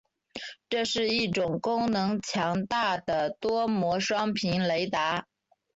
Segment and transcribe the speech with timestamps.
[0.67, 5.27] 这是一种功能强大的多模双频雷达。